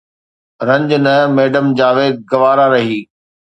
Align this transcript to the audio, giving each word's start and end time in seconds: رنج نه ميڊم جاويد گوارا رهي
رنج 0.67 0.89
نه 1.05 1.15
ميڊم 1.35 1.65
جاويد 1.79 2.15
گوارا 2.31 2.65
رهي 2.73 2.99